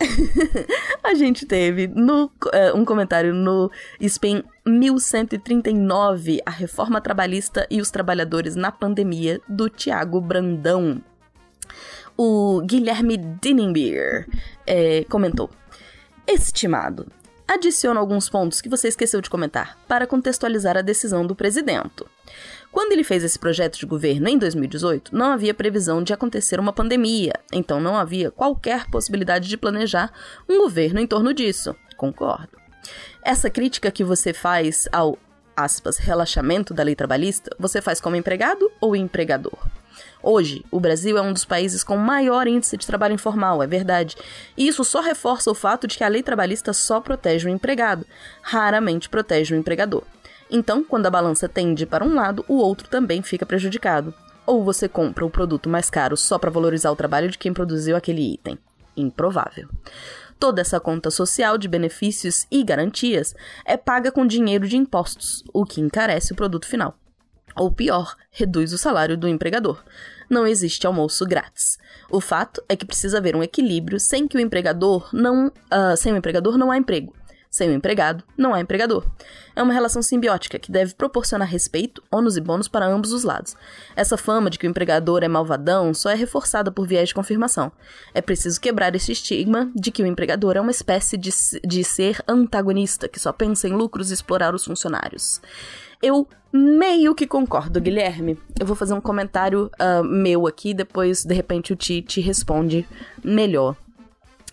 a 1.03 1.15
gente 1.15 1.47
teve 1.47 1.89
no, 1.89 2.27
uh, 2.27 2.77
um 2.77 2.85
comentário 2.85 3.33
no 3.33 3.71
Spin 4.01 4.45
1139, 4.67 6.41
A 6.45 6.51
Reforma 6.51 7.01
Trabalhista 7.01 7.67
e 7.71 7.81
os 7.81 7.91
Trabalhadores 7.91 8.55
na 8.55 8.71
Pandemia, 8.71 9.41
do 9.49 9.71
Tiago 9.71 10.21
Brandão. 10.21 11.03
O 12.17 12.61
Guilherme 12.61 13.17
Dinenbier 13.17 14.29
é, 14.67 15.05
comentou: 15.05 15.49
Estimado, 16.27 17.07
adiciono 17.49 17.99
alguns 17.99 18.29
pontos 18.29 18.61
que 18.61 18.69
você 18.69 18.89
esqueceu 18.89 19.23
de 19.23 19.31
comentar 19.31 19.79
para 19.89 20.07
contextualizar 20.07 20.77
a 20.77 20.83
decisão 20.83 21.27
do 21.27 21.35
presidente. 21.35 22.05
Quando 22.73 22.93
ele 22.93 23.05
fez 23.05 23.23
esse 23.23 23.39
projeto 23.39 23.79
de 23.79 23.85
governo 23.85 24.27
em 24.29 24.39
2018, 24.39 25.15
não 25.15 25.31
havia 25.31 25.53
previsão 25.53 26.03
de 26.03 26.15
acontecer 26.15 26.59
uma 26.59 26.73
pandemia, 26.73 27.35
então 27.53 27.79
não 27.79 27.95
havia 27.95 28.31
qualquer 28.31 28.87
possibilidade 28.87 29.47
de 29.47 29.59
planejar 29.59 30.11
um 30.49 30.57
governo 30.57 30.99
em 30.99 31.07
torno 31.07 31.35
disso. 31.35 31.77
Concordo. 31.99 32.57
Essa 33.23 33.51
crítica 33.51 33.91
que 33.91 34.03
você 34.03 34.33
faz 34.33 34.89
ao 34.91 35.19
aspas, 35.55 35.99
relaxamento 35.99 36.73
da 36.73 36.83
lei 36.83 36.95
trabalhista, 36.95 37.55
você 37.59 37.83
faz 37.83 38.01
como 38.01 38.17
empregado 38.17 38.73
ou 38.81 38.97
empregador? 38.97 39.59
Hoje, 40.23 40.65
o 40.71 40.81
Brasil 40.81 41.19
é 41.19 41.21
um 41.21 41.33
dos 41.33 41.45
países 41.45 41.85
com 41.85 41.97
maior 41.99 42.47
índice 42.47 42.79
de 42.79 42.87
trabalho 42.87 43.15
informal, 43.15 43.63
é 43.63 43.67
verdade. 43.67 44.17
E 44.57 44.67
isso 44.67 44.83
só 44.83 45.03
reforça 45.03 45.51
o 45.51 45.55
fato 45.55 45.87
de 45.87 45.99
que 45.99 46.05
a 46.05 46.09
lei 46.09 46.23
trabalhista 46.23 46.73
só 46.73 47.01
protege 47.01 47.47
o 47.47 47.51
empregado, 47.51 48.07
raramente 48.41 49.11
protege 49.11 49.55
o 49.55 49.59
empregador. 49.59 50.05
Então, 50.55 50.85
quando 50.85 51.07
a 51.07 51.11
balança 51.11 51.49
tende 51.49 51.87
para 51.87 52.05
um 52.05 52.15
lado, 52.15 52.45
o 52.47 52.57
outro 52.57 52.87
também 52.87 53.23
fica 53.23 53.47
prejudicado. 53.47 54.13
Ou 54.45 54.63
você 54.63 54.87
compra 54.87 55.25
o 55.25 55.31
produto 55.31 55.67
mais 55.67 55.89
caro 55.89 56.15
só 56.15 56.39
para 56.39 56.51
valorizar 56.51 56.91
o 56.91 56.97
trabalho 56.97 57.31
de 57.31 57.39
quem 57.39 57.55
produziu 57.55 57.97
aquele 57.97 58.35
item. 58.35 58.59
Improvável. 58.95 59.67
Toda 60.39 60.61
essa 60.61 60.79
conta 60.79 61.11
social 61.11 61.57
de 61.57 61.69
benefícios 61.69 62.47
e 62.51 62.63
garantias 62.63 63.35
é 63.65 63.79
paga 63.79 64.13
com 64.13 64.27
dinheiro 64.27 64.69
de 64.69 64.77
impostos, 64.77 65.43
o 65.55 65.65
que 65.65 65.81
encarece 65.81 66.35
o 66.35 66.37
produto 66.37 66.67
final. 66.67 66.99
Ou 67.57 67.71
pior, 67.71 68.15
reduz 68.31 68.75
o 68.75 68.79
salário 68.79 69.17
do 69.17 69.29
empregador. 69.29 69.83
Não 70.29 70.47
existe 70.47 70.87
almoço 70.87 71.25
grátis. 71.25 71.79
O 72.11 72.21
fato 72.21 72.63
é 72.69 72.77
que 72.77 72.85
precisa 72.85 73.19
haver 73.19 73.37
um 73.37 73.43
equilíbrio 73.43 74.01
sem 74.01 74.29
que 74.29 74.37
o 74.37 74.41
empregador 74.41 75.09
não. 75.13 75.47
Uh, 75.47 75.97
sem 75.97 76.13
o 76.13 76.17
empregador 76.17 76.59
não 76.59 76.71
há 76.71 76.77
emprego. 76.77 77.15
Sem 77.53 77.69
o 77.69 77.75
empregado, 77.75 78.25
não 78.35 78.55
há 78.55 78.61
empregador. 78.63 79.05
É 79.55 79.63
uma 79.63 79.75
relação 79.75 80.01
simbiótica 80.01 80.59
que 80.59 80.73
deve 80.73 80.95
proporcionar 80.95 81.47
respeito, 81.47 82.03
ônus 82.11 82.39
e 82.39 82.41
bônus 82.41 82.67
para 82.67 82.87
ambos 82.87 83.13
os 83.13 83.25
lados. 83.25 83.55
Essa 83.95 84.17
fama 84.17 84.49
de 84.49 84.59
que 84.59 84.67
o 84.67 84.71
empregador 84.71 85.23
é 85.23 85.29
malvadão 85.29 85.93
só 85.93 86.09
é 86.09 86.15
reforçada 86.15 86.73
por 86.73 86.87
viés 86.87 87.11
de 87.11 87.15
confirmação. 87.15 87.71
É 88.15 88.23
preciso 88.23 88.59
quebrar 88.59 88.97
esse 88.97 89.13
estigma 89.13 89.71
de 89.75 89.91
que 89.91 90.03
o 90.03 90.07
empregador 90.07 90.57
é 90.57 90.63
uma 90.63 90.71
espécie 90.71 91.19
de, 91.19 91.31
de 91.63 91.85
ser 91.85 92.25
antagonista 92.27 93.07
que 93.07 93.21
só 93.21 93.35
pensa 93.35 93.69
em 93.69 93.73
lucros 93.73 94.11
e 94.11 94.15
explorar 94.15 94.55
os 94.55 94.65
funcionários. 94.65 95.39
Eu 96.03 96.27
meio 96.51 97.15
que 97.15 97.27
concordo, 97.27 97.83
Guilherme. 97.83 98.39
Eu 98.59 98.65
vou 98.65 98.75
fazer 98.75 98.95
um 98.95 99.01
comentário 99.01 99.71
uh, 99.79 100.03
meu 100.03 100.47
aqui, 100.47 100.73
depois, 100.73 101.23
de 101.23 101.35
repente, 101.35 101.75
o 101.75 101.77
Ti 101.77 102.01
te 102.01 102.19
responde 102.19 102.89
melhor. 103.23 103.77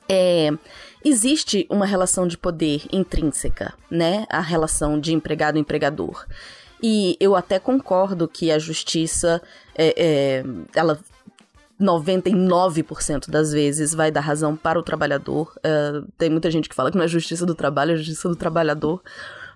É 0.09 0.51
existe 1.03 1.65
uma 1.69 1.85
relação 1.85 2.27
de 2.27 2.37
poder 2.37 2.83
intrínseca, 2.91 3.73
né? 3.89 4.25
A 4.29 4.41
relação 4.41 4.99
de 4.99 5.13
empregado-empregador. 5.13 6.25
E 6.81 7.17
eu 7.19 7.35
até 7.35 7.59
concordo 7.59 8.27
que 8.27 8.51
a 8.51 8.59
justiça, 8.59 9.41
é, 9.75 9.93
é, 9.97 10.43
ela 10.73 10.99
99% 11.79 13.29
das 13.29 13.51
vezes 13.53 13.93
vai 13.93 14.11
dar 14.11 14.21
razão 14.21 14.55
para 14.55 14.77
o 14.77 14.83
trabalhador. 14.83 15.53
Uh, 15.57 16.05
tem 16.17 16.29
muita 16.29 16.51
gente 16.51 16.67
que 16.67 16.75
fala 16.75 16.91
que 16.91 16.97
não 16.97 17.05
é 17.05 17.07
justiça 17.07 17.45
do 17.45 17.55
trabalho, 17.55 17.93
é 17.93 17.95
justiça 17.95 18.27
do 18.27 18.35
trabalhador 18.35 19.01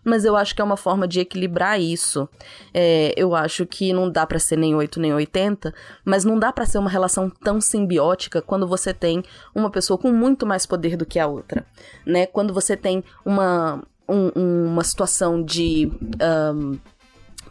mas 0.04 0.26
eu 0.26 0.36
acho 0.36 0.56
que 0.56 0.62
é 0.62 0.66
uma 0.66 0.78
forma 0.78 1.08
de 1.08 1.20
equilibrar 1.20 1.80
isso. 1.80 2.28
É, 2.74 3.14
eu 3.16 3.36
acho 3.36 3.66
que 3.66 3.94
não 3.94 4.10
dá 4.10 4.26
para 4.26 4.40
ser 4.40 4.58
nem 4.58 4.76
8 4.76 5.00
nem 5.00 5.14
80, 5.14 5.74
mas 6.04 6.26
não 6.26 6.38
dá 6.38 6.52
para 6.52 6.66
ser 6.66 6.78
uma 6.78 6.90
relação 6.90 7.30
tão 7.30 7.62
simbiótica 7.62 8.42
quando 8.42 8.68
você 8.68 8.94
tem 8.94 9.24
uma 9.54 9.70
pessoa 9.70 9.98
com 9.98 10.12
muito 10.12 10.46
mais 10.46 10.66
poder 10.66 10.98
do 10.98 11.06
que 11.06 11.20
a 11.20 11.28
outra, 11.28 11.66
né? 12.06 12.26
Quando 12.26 12.54
você 12.54 12.76
tem 12.76 13.04
uma, 13.26 13.84
um, 14.08 14.68
uma 14.68 14.84
situação 14.84 15.44
de 15.44 15.92
um, 16.56 16.78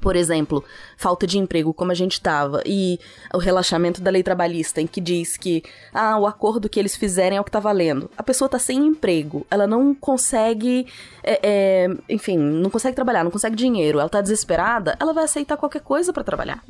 por 0.02 0.16
exemplo, 0.16 0.64
falta 0.96 1.26
de 1.26 1.38
emprego, 1.38 1.72
como 1.72 1.92
a 1.92 1.94
gente 1.94 2.14
estava, 2.14 2.60
e 2.66 2.98
o 3.32 3.38
relaxamento 3.38 4.02
da 4.02 4.10
lei 4.10 4.22
trabalhista, 4.22 4.80
em 4.80 4.86
que 4.86 5.00
diz 5.00 5.36
que 5.36 5.62
ah, 5.94 6.18
o 6.18 6.26
acordo 6.26 6.68
que 6.68 6.78
eles 6.78 6.96
fizerem 6.96 7.38
é 7.38 7.40
o 7.40 7.44
que 7.44 7.50
está 7.50 7.60
valendo. 7.60 8.10
A 8.18 8.22
pessoa 8.22 8.46
está 8.46 8.58
sem 8.58 8.84
emprego, 8.84 9.46
ela 9.48 9.64
não 9.64 9.94
consegue, 9.94 10.88
é, 11.22 11.40
é, 11.42 11.88
enfim, 12.08 12.36
não 12.36 12.68
consegue 12.68 12.96
trabalhar, 12.96 13.22
não 13.22 13.30
consegue 13.30 13.54
dinheiro, 13.54 14.00
ela 14.00 14.06
está 14.06 14.20
desesperada, 14.20 14.96
ela 14.98 15.12
vai 15.12 15.24
aceitar 15.24 15.56
qualquer 15.56 15.82
coisa 15.82 16.12
para 16.12 16.24
trabalhar. 16.24 16.64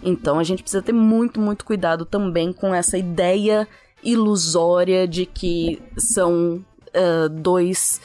Então 0.00 0.38
a 0.38 0.44
gente 0.44 0.62
precisa 0.62 0.82
ter 0.82 0.92
muito, 0.92 1.40
muito 1.40 1.64
cuidado 1.64 2.04
também 2.04 2.52
com 2.52 2.72
essa 2.72 2.96
ideia 2.96 3.66
ilusória 4.00 5.08
de 5.08 5.26
que 5.26 5.82
são 5.98 6.64
uh, 6.94 7.28
dois 7.28 8.00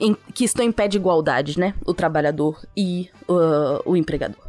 em, 0.00 0.16
que 0.32 0.44
estão 0.44 0.64
em 0.64 0.72
pé 0.72 0.88
de 0.88 0.96
igualdade, 0.96 1.58
né? 1.58 1.74
O 1.84 1.94
trabalhador 1.94 2.60
e 2.76 3.10
uh, 3.28 3.80
o 3.84 3.96
empregador. 3.96 4.44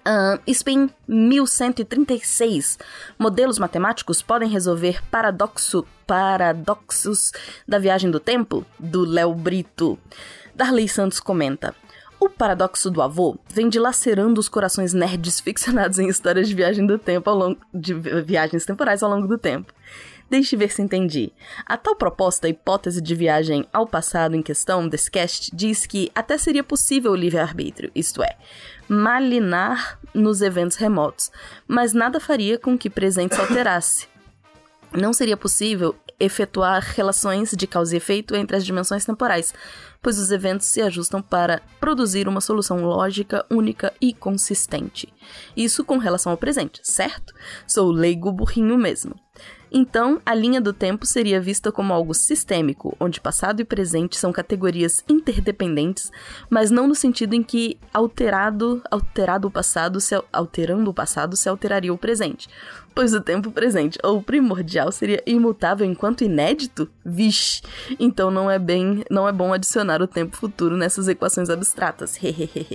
Uh, 0.00 0.40
Spin 0.46 0.90
1136. 1.06 2.78
Modelos 3.18 3.58
matemáticos 3.58 4.22
podem 4.22 4.48
resolver 4.48 5.02
paradoxo, 5.10 5.86
paradoxos 6.06 7.32
da 7.68 7.78
viagem 7.78 8.10
do 8.10 8.18
tempo? 8.18 8.64
Do 8.78 9.04
Léo 9.04 9.34
Brito. 9.34 9.98
Darley 10.54 10.88
Santos 10.88 11.20
comenta. 11.20 11.74
O 12.18 12.28
paradoxo 12.28 12.90
do 12.90 13.00
avô 13.00 13.38
vem 13.48 13.68
dilacerando 13.68 14.40
os 14.40 14.48
corações 14.48 14.92
nerds 14.92 15.40
ficcionados 15.40 15.98
em 15.98 16.08
histórias 16.08 16.48
de 16.48 16.54
viagem 16.54 16.86
do 16.86 16.98
tempo 16.98 17.28
ao 17.30 17.36
longo 17.36 17.60
de 17.72 17.94
viagens 17.94 18.64
temporais 18.64 19.02
ao 19.02 19.10
longo 19.10 19.26
do 19.26 19.38
tempo. 19.38 19.72
Deixe 20.30 20.56
ver 20.56 20.70
se 20.70 20.80
entendi. 20.80 21.32
A 21.66 21.76
tal 21.76 21.96
proposta, 21.96 22.46
a 22.46 22.50
hipótese 22.50 23.02
de 23.02 23.16
viagem 23.16 23.66
ao 23.72 23.84
passado 23.84 24.36
em 24.36 24.42
questão 24.42 24.88
desse 24.88 25.10
cast 25.10 25.50
diz 25.52 25.86
que 25.86 26.10
até 26.14 26.38
seria 26.38 26.62
possível 26.62 27.10
o 27.10 27.16
livre-arbítrio, 27.16 27.90
isto 27.96 28.22
é, 28.22 28.36
malinar 28.88 29.98
nos 30.14 30.40
eventos 30.40 30.76
remotos, 30.76 31.32
mas 31.66 31.92
nada 31.92 32.20
faria 32.20 32.56
com 32.56 32.78
que 32.78 32.88
presente 32.88 33.34
se 33.34 33.40
alterasse. 33.40 34.06
Não 34.92 35.12
seria 35.12 35.36
possível 35.36 35.96
efetuar 36.18 36.82
relações 36.94 37.52
de 37.56 37.66
causa 37.66 37.94
e 37.94 37.96
efeito 37.96 38.36
entre 38.36 38.56
as 38.56 38.64
dimensões 38.64 39.04
temporais, 39.04 39.52
pois 40.02 40.18
os 40.18 40.30
eventos 40.30 40.66
se 40.66 40.80
ajustam 40.82 41.22
para 41.22 41.60
produzir 41.80 42.28
uma 42.28 42.40
solução 42.40 42.84
lógica, 42.84 43.44
única 43.50 43.92
e 44.00 44.12
consistente. 44.12 45.12
Isso 45.56 45.84
com 45.84 45.98
relação 45.98 46.30
ao 46.30 46.38
presente, 46.38 46.80
certo? 46.84 47.34
Sou 47.66 47.90
leigo 47.90 48.30
burrinho 48.30 48.76
mesmo. 48.76 49.14
Então, 49.72 50.20
a 50.26 50.34
linha 50.34 50.60
do 50.60 50.72
tempo 50.72 51.06
seria 51.06 51.40
vista 51.40 51.70
como 51.70 51.92
algo 51.92 52.12
sistêmico, 52.12 52.96
onde 52.98 53.20
passado 53.20 53.60
e 53.60 53.64
presente 53.64 54.16
são 54.16 54.32
categorias 54.32 55.04
interdependentes, 55.08 56.10
mas 56.48 56.70
não 56.70 56.88
no 56.88 56.94
sentido 56.94 57.34
em 57.34 57.42
que 57.42 57.78
alterado, 57.94 58.82
alterado 58.90 59.46
o 59.46 59.50
passado, 59.50 60.00
se, 60.00 60.20
alterando 60.32 60.90
o 60.90 60.94
passado 60.94 61.36
se 61.36 61.48
alteraria 61.48 61.92
o 61.92 61.98
presente 61.98 62.48
pois 62.94 63.14
o 63.14 63.20
tempo 63.20 63.50
presente 63.50 63.98
ou 64.02 64.22
primordial 64.22 64.90
seria 64.92 65.22
imutável 65.26 65.86
enquanto 65.86 66.24
inédito? 66.24 66.88
Vixe! 67.04 67.62
Então 67.98 68.30
não 68.30 68.50
é 68.50 68.58
bem, 68.58 69.04
não 69.10 69.28
é 69.28 69.32
bom 69.32 69.52
adicionar 69.52 70.02
o 70.02 70.06
tempo 70.06 70.36
futuro 70.36 70.76
nessas 70.76 71.08
equações 71.08 71.50
abstratas. 71.50 72.18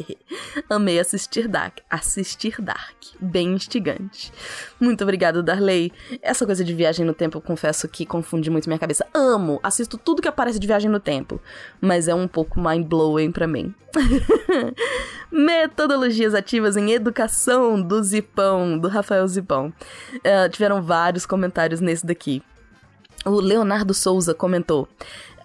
Amei 0.70 1.00
assistir 1.00 1.48
Dark, 1.48 1.80
assistir 1.90 2.62
Dark, 2.62 2.96
bem 3.20 3.54
instigante. 3.54 4.32
Muito 4.80 5.04
obrigada, 5.04 5.44
Darley. 5.44 5.92
Essa 6.22 6.46
coisa 6.46 6.64
de 6.64 6.74
viagem 6.74 7.06
no 7.06 7.14
tempo, 7.14 7.42
confesso 7.42 7.88
que 7.88 8.06
confunde 8.06 8.50
muito 8.50 8.68
minha 8.68 8.80
cabeça. 8.80 9.06
Amo, 9.14 9.60
assisto 9.64 9.98
tudo 9.98 10.22
que 10.22 10.28
aparece 10.28 10.60
de 10.60 10.68
viagem 10.68 10.90
no 10.90 11.00
tempo, 11.00 11.42
mas 11.80 12.08
é 12.08 12.16
um 12.16 12.28
pouco 12.28 12.60
mind 12.60 12.86
blowing 12.86 13.32
para 13.32 13.48
mim. 13.48 13.74
Metodologias 15.38 16.34
ativas 16.34 16.78
em 16.78 16.94
educação 16.94 17.82
do 17.82 18.02
Zipão, 18.02 18.80
do 18.80 18.88
Rafael 18.88 19.28
Zipão. 19.28 19.74
Uh, 20.16 20.50
tiveram 20.50 20.82
vários 20.82 21.26
comentários 21.26 21.82
nesse 21.82 22.06
daqui. 22.06 22.42
O 23.26 23.42
Leonardo 23.42 23.94
Souza 23.94 24.34
comentou. 24.34 24.88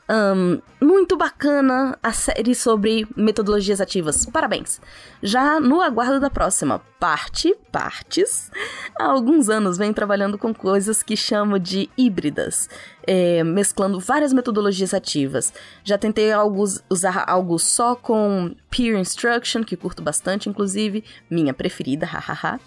Um, 0.08 0.60
muito 0.80 1.16
bacana 1.16 1.98
a 2.00 2.12
série 2.12 2.54
sobre 2.54 3.04
metodologias 3.16 3.80
ativas. 3.80 4.24
Parabéns! 4.26 4.80
Já 5.22 5.60
no 5.60 5.82
aguardo 5.82 6.18
da 6.18 6.30
próxima 6.30 6.80
parte, 6.98 7.54
partes, 7.70 8.50
há 8.98 9.04
alguns 9.04 9.48
anos 9.48 9.76
venho 9.76 9.92
trabalhando 9.92 10.38
com 10.38 10.54
coisas 10.54 11.02
que 11.02 11.16
chamo 11.16 11.58
de 11.58 11.90
híbridas, 11.96 12.68
é, 13.06 13.42
mesclando 13.44 14.00
várias 14.00 14.32
metodologias 14.32 14.94
ativas. 14.94 15.52
Já 15.84 15.98
tentei 15.98 16.32
alguns, 16.32 16.82
usar 16.88 17.24
algo 17.26 17.58
só 17.58 17.94
com 17.94 18.54
peer 18.70 18.98
instruction, 18.98 19.62
que 19.62 19.76
curto 19.76 20.02
bastante, 20.02 20.48
inclusive, 20.48 21.04
minha 21.30 21.52
preferida, 21.52 22.04
hahaha. 22.06 22.58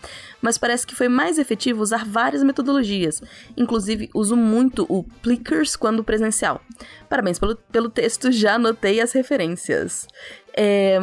Mas 0.41 0.57
parece 0.57 0.85
que 0.85 0.95
foi 0.95 1.07
mais 1.07 1.39
efetivo 1.39 1.81
usar 1.81 2.05
várias 2.05 2.43
metodologias. 2.43 3.21
Inclusive, 3.57 4.09
uso 4.13 4.35
muito 4.35 4.85
o 4.89 5.03
Plickers 5.21 5.75
quando 5.75 6.03
presencial. 6.03 6.61
Parabéns 7.09 7.39
pelo, 7.39 7.55
pelo 7.55 7.89
texto, 7.89 8.29
já 8.33 8.55
anotei 8.55 8.99
as 8.99 9.11
referências. 9.11 10.07
É, 10.55 10.99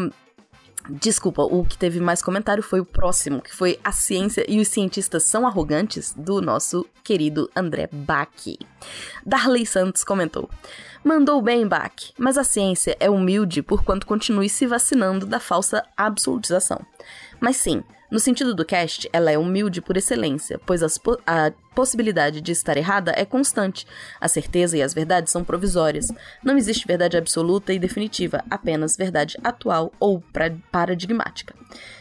Desculpa, 0.93 1.43
o 1.43 1.65
que 1.65 1.79
teve 1.79 2.01
mais 2.01 2.21
comentário 2.21 2.65
foi 2.65 2.81
o 2.81 2.85
próximo, 2.85 3.41
que 3.41 3.55
foi 3.55 3.79
A 3.85 3.93
Ciência 3.93 4.45
e 4.49 4.59
os 4.59 4.67
Cientistas 4.67 5.23
São 5.23 5.47
Arrogantes, 5.47 6.13
do 6.17 6.41
nosso 6.43 6.85
querido 7.05 7.49
André 7.55 7.89
Bach. 7.93 8.59
Darley 9.25 9.65
Santos 9.65 10.03
comentou: 10.03 10.51
Mandou 11.05 11.41
bem, 11.41 11.65
Bach, 11.65 12.13
mas 12.19 12.37
a 12.37 12.43
ciência 12.43 12.97
é 12.99 13.09
humilde 13.09 13.63
por 13.63 13.85
quanto 13.85 14.05
continue 14.05 14.49
se 14.49 14.67
vacinando 14.67 15.27
da 15.27 15.39
falsa 15.39 15.85
absolutização. 15.97 16.85
Mas 17.39 17.57
sim, 17.57 17.85
no 18.11 18.19
sentido 18.19 18.55
do 18.55 18.65
cast, 18.65 19.09
ela 19.13 19.31
é 19.31 19.39
humilde 19.39 19.81
por 19.81 19.97
excelência, 19.97 20.61
pois 20.67 20.99
po 20.99 21.19
a 21.27 21.53
possibilidade 21.75 22.41
de 22.41 22.51
estar 22.51 22.77
errada 22.77 23.13
é 23.17 23.25
constante. 23.25 23.87
A 24.21 24.27
certeza 24.27 24.77
e 24.77 24.83
as 24.83 24.93
verdades 24.93 25.33
são 25.33 25.45
provisórias. 25.45 26.09
Não 26.43 26.59
existe 26.59 26.87
verdade 26.87 27.17
absoluta 27.17 27.73
e 27.73 27.79
definitiva, 27.79 28.45
apenas 28.51 28.97
verdade 28.97 29.39
atual 29.45 29.93
ou 30.01 30.23
paradigmática. 30.73 31.55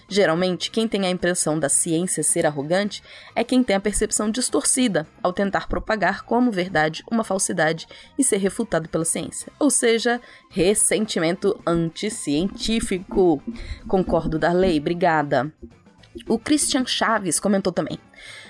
Geralmente, 0.08 0.72
quem 0.72 0.88
tem 0.88 1.06
a 1.06 1.10
impressão 1.10 1.60
da 1.60 1.70
ciência 1.70 2.24
ser 2.24 2.48
arrogante 2.48 3.04
é 3.36 3.44
quem 3.44 3.64
tem 3.64 3.76
a 3.76 3.80
percepção 3.80 4.32
distorcida 4.32 5.06
ao 5.22 5.32
tentar 5.32 5.68
propagar 5.68 6.24
como 6.24 6.52
verdade 6.52 7.04
uma 7.12 7.24
falsidade 7.24 7.88
e 8.18 8.24
ser 8.24 8.38
refutado 8.38 8.90
pela 8.90 9.06
ciência. 9.06 9.52
Ou 9.60 9.70
seja, 9.70 10.20
ressentimento 10.50 11.60
anticientífico. 11.66 13.42
Concordo, 13.88 14.40
Darley, 14.40 14.80
obrigada. 14.80 15.54
O 16.28 16.38
Christian 16.38 16.86
Chaves 16.86 17.40
comentou 17.40 17.72
também. 17.74 18.00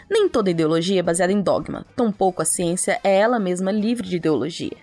Nem 0.09 0.27
toda 0.27 0.49
ideologia 0.49 0.99
é 0.99 1.03
baseada 1.03 1.31
em 1.31 1.39
dogma, 1.39 1.85
tampouco 1.95 2.41
a 2.41 2.45
ciência 2.45 2.99
é 3.03 3.17
ela 3.17 3.37
mesma 3.37 3.71
livre 3.71 4.07
de 4.07 4.15
ideologia. 4.15 4.75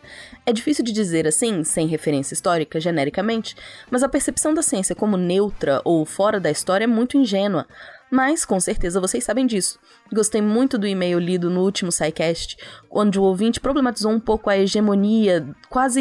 É 0.45 0.53
difícil 0.53 0.85
de 0.85 0.93
dizer 0.93 1.27
assim, 1.27 1.65
sem 1.65 1.89
referência 1.89 2.33
histórica, 2.33 2.79
genericamente, 2.79 3.57
mas 3.91 4.05
a 4.05 4.09
percepção 4.09 4.55
da 4.55 4.63
ciência 4.63 4.95
como 4.95 5.17
neutra 5.17 5.83
ou 5.85 6.07
fora 6.07 6.39
da 6.39 6.51
história 6.51 6.85
é 6.85 6.87
muito 6.87 7.17
ingênua. 7.17 7.67
Mas, 8.11 8.45
com 8.45 8.61
certeza, 8.61 9.01
vocês 9.01 9.25
sabem 9.25 9.47
disso. 9.47 9.81
Gostei 10.13 10.41
muito 10.41 10.79
do 10.79 10.87
e-mail 10.87 11.19
lido 11.19 11.51
no 11.51 11.63
último 11.63 11.91
SciCast, 11.91 12.57
onde 12.89 13.19
o 13.19 13.23
ouvinte 13.23 13.59
problematizou 13.59 14.13
um 14.13 14.21
pouco 14.21 14.49
a 14.49 14.57
hegemonia 14.57 15.47
quase 15.69 16.01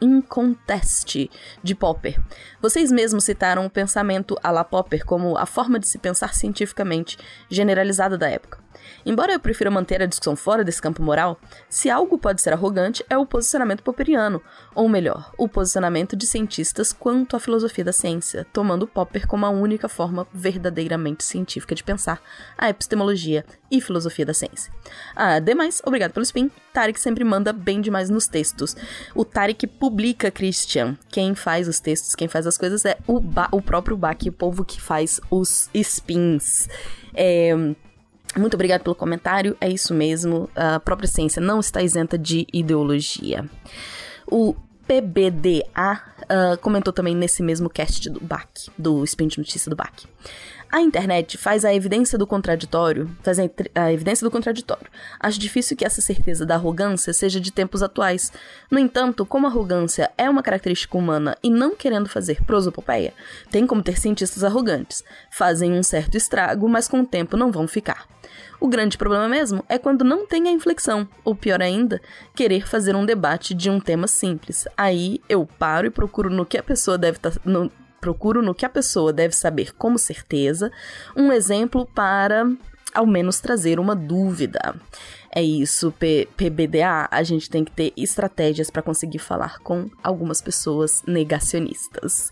inconteste 0.00 1.30
de 1.62 1.74
Popper. 1.74 2.20
Vocês 2.60 2.90
mesmos 2.90 3.24
citaram 3.24 3.66
o 3.66 3.70
pensamento 3.70 4.36
à 4.42 4.50
la 4.50 4.64
Popper 4.64 5.04
como 5.04 5.38
a 5.38 5.46
forma 5.46 5.78
de 5.78 5.86
se 5.86 5.98
pensar 5.98 6.34
cientificamente 6.34 7.16
generalizada 7.48 8.18
da 8.18 8.28
época. 8.28 8.63
Embora 9.04 9.32
eu 9.32 9.40
prefira 9.40 9.70
manter 9.70 10.02
a 10.02 10.06
discussão 10.06 10.36
fora 10.36 10.64
desse 10.64 10.80
campo 10.80 11.02
moral, 11.02 11.38
se 11.68 11.90
algo 11.90 12.18
pode 12.18 12.40
ser 12.40 12.52
arrogante 12.52 13.04
é 13.08 13.16
o 13.16 13.26
posicionamento 13.26 13.82
popperiano, 13.82 14.42
ou 14.74 14.88
melhor, 14.88 15.30
o 15.38 15.48
posicionamento 15.48 16.16
de 16.16 16.26
cientistas 16.26 16.92
quanto 16.92 17.36
à 17.36 17.40
filosofia 17.40 17.84
da 17.84 17.92
ciência, 17.92 18.46
tomando 18.52 18.86
Popper 18.86 19.26
como 19.26 19.46
a 19.46 19.50
única 19.50 19.88
forma 19.88 20.26
verdadeiramente 20.32 21.24
científica 21.24 21.74
de 21.74 21.84
pensar 21.84 22.20
a 22.56 22.68
epistemologia 22.68 23.44
e 23.70 23.80
filosofia 23.80 24.24
da 24.24 24.34
ciência. 24.34 24.72
Ah, 25.14 25.38
demais, 25.38 25.82
obrigado 25.84 26.12
pelo 26.12 26.24
spin. 26.24 26.50
Tarek 26.72 26.98
sempre 27.00 27.24
manda 27.24 27.52
bem 27.52 27.80
demais 27.80 28.10
nos 28.10 28.26
textos. 28.26 28.76
O 29.14 29.24
Tarek 29.24 29.66
publica 29.66 30.30
Christian. 30.30 30.96
Quem 31.08 31.34
faz 31.34 31.68
os 31.68 31.80
textos, 31.80 32.14
quem 32.14 32.28
faz 32.28 32.46
as 32.46 32.58
coisas 32.58 32.84
é 32.84 32.98
o, 33.06 33.20
ba 33.20 33.48
o 33.52 33.60
próprio 33.60 33.96
Bach, 33.96 34.18
o 34.26 34.32
povo 34.32 34.64
que 34.64 34.80
faz 34.80 35.20
os 35.30 35.68
spins. 35.74 36.68
É, 37.14 37.54
muito 38.36 38.54
obrigado 38.54 38.82
pelo 38.82 38.94
comentário, 38.94 39.56
é 39.60 39.68
isso 39.68 39.94
mesmo. 39.94 40.48
A 40.54 40.80
própria 40.80 41.08
ciência 41.08 41.40
não 41.40 41.60
está 41.60 41.82
isenta 41.82 42.18
de 42.18 42.46
ideologia. 42.52 43.44
O 44.26 44.54
PBDA 44.86 45.62
uh, 45.64 46.24
ah, 46.28 46.56
comentou 46.60 46.92
também 46.92 47.14
nesse 47.14 47.42
mesmo 47.42 47.70
cast 47.70 48.08
do 48.10 48.20
BAC, 48.20 48.70
do 48.76 49.02
Spin 49.04 49.28
de 49.28 49.38
Notícia 49.38 49.70
do 49.70 49.76
BAC. 49.76 50.06
A 50.74 50.80
internet 50.80 51.38
faz 51.38 51.64
a 51.64 51.72
evidência 51.72 52.18
do 52.18 52.26
contraditório, 52.26 53.08
faz 53.22 53.38
a, 53.38 53.44
a, 53.76 53.92
evidência 53.92 54.24
do 54.24 54.30
contraditório. 54.30 54.88
Acho 55.20 55.38
difícil 55.38 55.76
que 55.76 55.84
essa 55.84 56.00
certeza 56.00 56.44
da 56.44 56.56
arrogância 56.56 57.12
seja 57.12 57.40
de 57.40 57.52
tempos 57.52 57.80
atuais. 57.80 58.32
No 58.68 58.80
entanto, 58.80 59.24
como 59.24 59.46
a 59.46 59.50
arrogância 59.50 60.10
é 60.18 60.28
uma 60.28 60.42
característica 60.42 60.98
humana 60.98 61.36
e 61.44 61.48
não 61.48 61.76
querendo 61.76 62.08
fazer 62.08 62.42
prosopopeia, 62.42 63.14
tem 63.52 63.68
como 63.68 63.84
ter 63.84 63.96
cientistas 63.96 64.42
arrogantes. 64.42 65.04
Fazem 65.30 65.74
um 65.74 65.82
certo 65.84 66.16
estrago, 66.16 66.68
mas 66.68 66.88
com 66.88 67.02
o 67.02 67.06
tempo 67.06 67.36
não 67.36 67.52
vão 67.52 67.68
ficar. 67.68 68.08
O 68.58 68.66
grande 68.66 68.98
problema 68.98 69.28
mesmo 69.28 69.64
é 69.68 69.78
quando 69.78 70.02
não 70.02 70.26
tem 70.26 70.48
a 70.48 70.50
inflexão, 70.50 71.06
ou 71.24 71.36
pior 71.36 71.62
ainda, 71.62 72.02
querer 72.34 72.66
fazer 72.66 72.96
um 72.96 73.06
debate 73.06 73.54
de 73.54 73.70
um 73.70 73.78
tema 73.78 74.08
simples. 74.08 74.66
Aí 74.76 75.20
eu 75.28 75.46
paro 75.46 75.86
e 75.86 75.90
procuro 75.90 76.30
no 76.30 76.44
que 76.44 76.58
a 76.58 76.64
pessoa 76.64 76.98
deve 76.98 77.18
estar. 77.18 77.30
Tá, 77.30 77.40
procuro 78.04 78.42
no 78.42 78.54
que 78.54 78.66
a 78.66 78.68
pessoa 78.68 79.14
deve 79.14 79.34
saber 79.34 79.72
como 79.78 79.98
certeza 79.98 80.70
um 81.16 81.32
exemplo 81.32 81.86
para 81.86 82.46
ao 82.92 83.06
menos 83.06 83.40
trazer 83.40 83.80
uma 83.80 83.96
dúvida. 83.96 84.74
É 85.36 85.42
isso, 85.42 85.90
P 85.90 86.28
PBDA, 86.36 87.08
a 87.10 87.22
gente 87.24 87.50
tem 87.50 87.64
que 87.64 87.72
ter 87.72 87.92
estratégias 87.96 88.70
para 88.70 88.82
conseguir 88.82 89.18
falar 89.18 89.58
com 89.58 89.90
algumas 90.00 90.40
pessoas 90.40 91.02
negacionistas. 91.08 92.30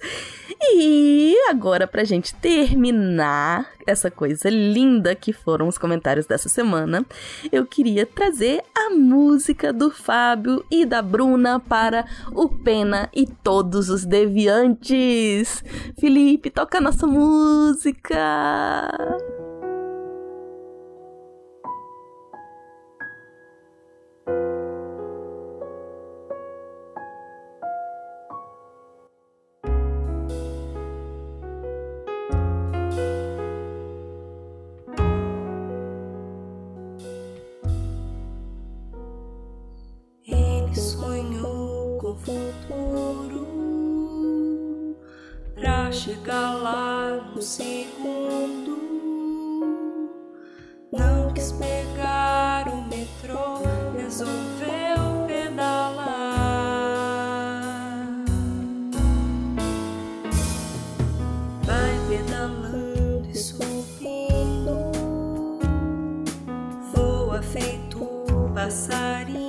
E 0.60 1.34
agora, 1.50 1.88
pra 1.88 2.04
gente 2.04 2.32
terminar 2.36 3.68
essa 3.84 4.08
coisa 4.08 4.48
linda 4.48 5.16
que 5.16 5.32
foram 5.32 5.66
os 5.66 5.76
comentários 5.76 6.26
dessa 6.26 6.48
semana, 6.48 7.04
eu 7.50 7.66
queria 7.66 8.06
trazer 8.06 8.62
a 8.72 8.90
música 8.90 9.72
do 9.72 9.90
Fábio 9.90 10.64
e 10.70 10.86
da 10.86 11.02
Bruna 11.02 11.58
para 11.58 12.06
o 12.30 12.48
Pena 12.48 13.10
e 13.12 13.26
todos 13.26 13.90
os 13.90 14.04
deviantes. 14.04 15.64
Felipe, 15.98 16.50
toca 16.50 16.78
a 16.78 16.80
nossa 16.80 17.04
música! 17.04 18.22
Lá 46.30 47.32
no 47.34 47.42
segundo. 47.42 48.78
Não 50.92 51.32
quis 51.32 51.52
pegar 51.52 52.68
o 52.68 52.82
metrô, 52.88 53.62
resolveu 53.96 55.26
pedalar. 55.26 56.12
Vai 61.64 61.98
pedalando 62.08 63.28
e 63.28 63.34
subindo, 63.34 64.90
voa 66.94 67.42
feito 67.42 68.06
passarinho. 68.54 69.41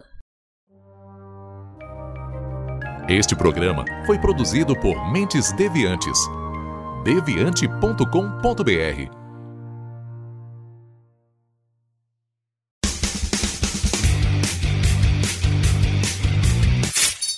Este 3.08 3.34
programa 3.36 3.86
foi 4.06 4.20
produzido 4.20 4.78
por 4.80 5.12
Mentes 5.12 5.52
Deviantes. 5.54 6.20
deviante.com.br 7.04 9.21